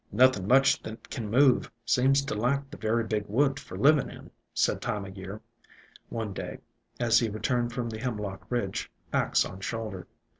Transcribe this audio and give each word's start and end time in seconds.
"Nothin' 0.11 0.47
much 0.47 0.81
that 0.81 1.11
kin 1.11 1.29
move 1.29 1.69
seems 1.85 2.25
to 2.25 2.33
like 2.33 2.71
the 2.71 2.77
very 2.77 3.03
big 3.03 3.27
woods 3.27 3.61
for 3.61 3.77
livin' 3.77 4.09
in," 4.09 4.31
said 4.51 4.81
Time 4.81 5.05
o' 5.05 5.09
Year 5.09 5.41
one 6.09 6.33
day, 6.33 6.57
as 6.99 7.19
he 7.19 7.29
returned 7.29 7.71
from 7.71 7.87
the 7.87 7.99
Hem 7.99 8.17
lock 8.17 8.47
ridge, 8.49 8.89
axe 9.13 9.45
on 9.45 9.59
shoulder. 9.59 10.07